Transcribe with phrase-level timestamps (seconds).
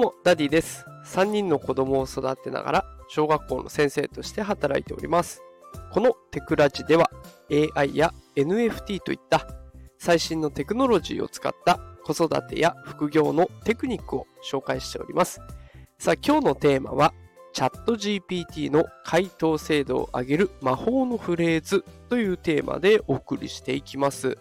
[0.00, 0.86] もダディです。
[1.04, 5.42] 3人の子供を育てながら小学校の先生として働いております。
[5.92, 7.10] このテクラジでは
[7.76, 9.46] AI や NFT といった
[9.98, 15.42] 最新のテクノロジーを使った子育てや副業のテクニックを紹介しております。
[15.98, 17.12] さあ今日のテーマは
[17.52, 24.38] チャット GPT の回答精度を上げる魔法のフレーズというテーマでお送りしていきます。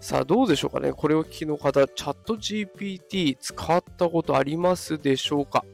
[0.00, 0.92] さあどうでしょうかね。
[0.92, 5.64] これを聞きの方、チャット GPT 使ったことありますでしょうか？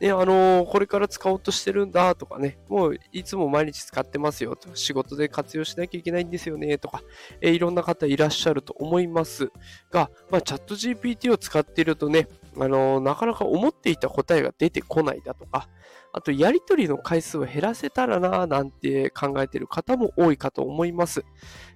[0.00, 7.02] ね、あのーこれから使おうとしてるんだとかね、もういつも毎日使ってますよと、仕事で活用しなきゃいけないんですよねとか、
[7.40, 9.50] えーいろんな方いらっしゃると思います
[9.90, 15.68] が、まあ、チャット GPT を使っているとね、あのなかなか思っていた答えが出てこないだとか、
[16.12, 21.24] あとやり取りの回数を減らせたらななんて考えている方も多いかと思います。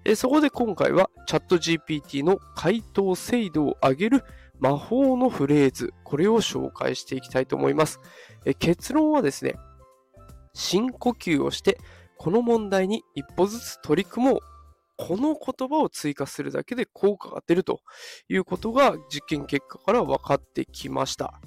[0.05, 4.25] えそこで今回はチャット GPT の回答精度を上げる
[4.59, 8.01] 魔法のフレーズ、これを紹介していきたいと思います。
[8.45, 9.57] え結論はですね、
[10.55, 11.79] 深呼吸をして、
[12.19, 14.41] この問題に一歩ずつ取り組もう。
[15.01, 17.81] この言葉を追加するだけで効果が出ると
[18.29, 21.41] いうことが実験結果から分かってきました。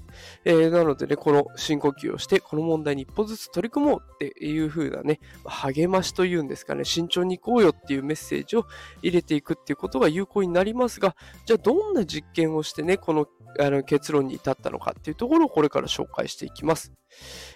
[0.43, 8.65] えーなのでね、この深呼吸をして、この問題に一歩ずつ取り組もうっていう風なね、励ましというんですかね、慎重に行こうよっていうメッセージを
[9.03, 13.27] 入れていくっていうことが有効になりますが、じゃあどんな実験をしてね、この
[13.59, 16.91] あの結論に至ったのかっていうところをこれから紹介していきます。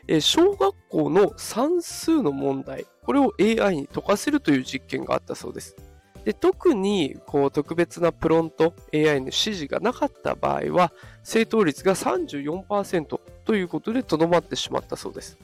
[0.08, 5.76] えー小学校の算数の問題、これを AI に解かせるという実験があったそうです。
[6.28, 10.92] で特にこう特別なプロント AI の指示がなかった場合は
[11.24, 15.38] 正答率が34%ということでとどまってしまったそうです。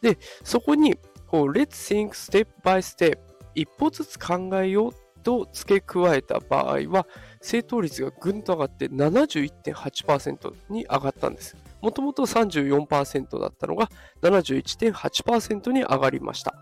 [0.00, 3.18] で、そこにこう Let's think step by step
[3.54, 7.06] 一歩ずつ考えようと付け加えた場合は
[7.40, 11.56] 正答率がぐんと上がって71.8%に上がったんです。
[11.80, 13.90] もともと34%だったのが
[14.22, 16.54] 71.8%に上がりました。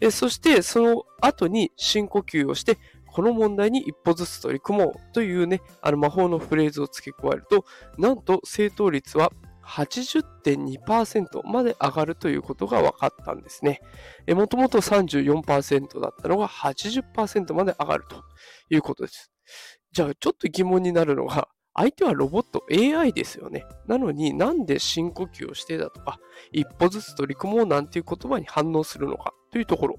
[0.00, 7.64] えそしてその後に深呼吸をしてこの問題に一歩ずつ取り組もうというね、あの魔法のフレーズを付け加えると、
[7.96, 9.32] なんと正答率は
[9.68, 13.80] 80.2%まで上がるということが分かったんですね。
[14.28, 18.22] もともと34%だったのが80%まで上がると
[18.70, 19.30] いうことです。
[19.92, 23.64] じゃあちょっと疑問になるのが、相手はロボット AI ですよね。
[23.86, 26.18] なのになんで深呼吸をしてだとか、
[26.50, 29.96] 一歩ずつ取り組もうなんていう言葉に反応するのかというところ。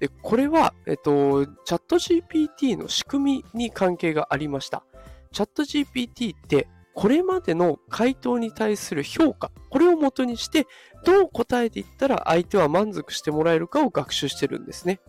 [0.00, 4.84] でこれは、えっと、チャット GPT の仕組みに関係がありました。
[5.32, 10.66] チャット GPT ってこれまでの回答に対する評価、これを元にして
[11.04, 15.00] どう答えていったら相手は満足してもらえるかを学習してるんですね。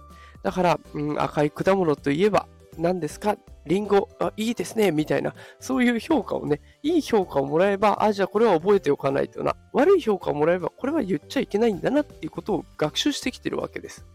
[0.44, 2.48] だから、うん、赤い果物といえば
[2.78, 3.38] 何ですか？
[3.66, 9.56] リンゴ、あ、いいですね、みたいな、そういう評価をね、いい評価をもらえば、あ、じゃあこれは覚えておかないとな。
[9.74, 14.06] 悪い評価をもらえば、これは言っちゃいけないんだなっていうことを学習してきてるわけです。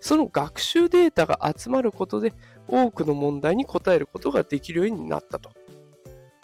[0.00, 2.32] その学習データが集まることで、
[2.66, 5.50] 多くの問題に答えることができるようになったと。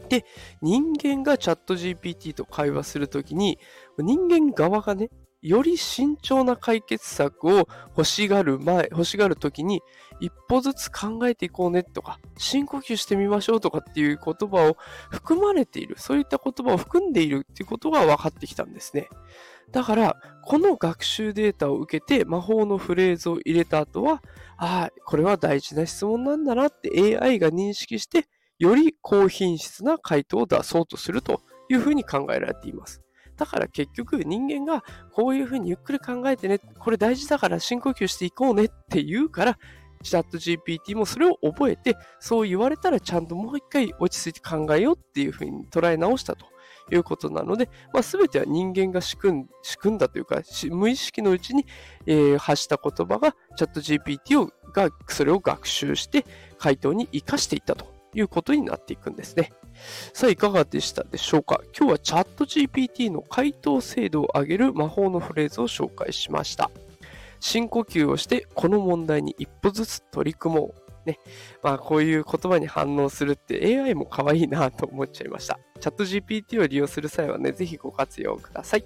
[0.09, 0.25] で、
[0.61, 3.59] 人間がチャット GPT と会話するときに、
[3.99, 5.11] 人間側がね、
[5.45, 9.83] より慎重な解決策を欲しがる前、欲しがるときに、
[10.19, 14.79] 一歩ずつ考えていこうねとか、深呼吸してみましょうとかっていう言葉を
[15.11, 19.09] 含まれている、そういった言葉を含んでいるっていうことが分かってきたんですね。
[19.71, 24.23] だから、この学習データを受けて魔法のフレーズを入れた後は、
[24.57, 28.27] ああ、これは大事な質問なんだなって AI が認識して、
[28.59, 33.01] より高品質な回答を出そうとするというふうに考えられています。
[33.37, 39.59] だから結局人間がこういうふうにゆっくり考えてね、これ大事だから深呼吸していこうねって言うから、
[40.03, 46.47] チャット GPT もそれを覚えて、そう言われたらちゃんともう一回落ち着いて考えようっていうふうに捉え直したと
[46.93, 51.67] いうことなので、まあ、全ては人間が仕組ん仕組んだというか、無意識のうちに、
[52.07, 56.27] えー発した言葉がチャット GPT をがそれを学習して
[56.59, 59.53] 回答に活かしていったということになっていくんですね。
[60.13, 61.61] さあ、いかがでしたでしょうか？
[61.77, 66.71] 今日はチャット GPT の回答精度を上げる魔法のフレーズを紹介しました。
[67.41, 70.85] 深呼吸をして、この問題に一歩ずつ取り組もう。
[71.05, 71.19] ね。
[71.63, 75.59] まあ、こういう言葉に反応するって AI も可愛いなと思っちゃいました。
[75.79, 78.85] チャット GPT を利用する際はね、ぜひご活用ください。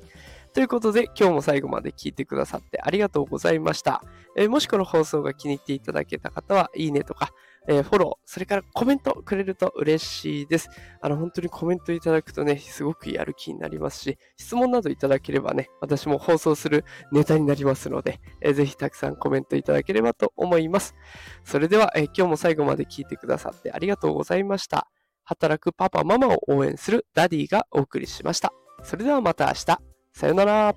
[0.59, 4.03] ということで、今日も最後まで聞いてくださってありがとうございました。
[4.37, 7.31] えーもしこの放送が気に入っていただけた方は、いいねとか、
[7.69, 10.69] えーフォロー、それからコメントくれると嬉しいです。
[11.01, 20.97] あの、本当にコメントいただくとね、すごくやる気になりますし、質問などいただければね、私も放送するネタになりますので、えーぜひたくさんコメントいただければと思います。
[21.45, 24.89] それでは、えー今日も最後まで聞いてくださってありがとうございました。
[25.23, 28.53] 働くパパママを応援するダディがお送りしました。
[28.83, 29.88] それではまた明日。
[30.19, 30.75] さよなら。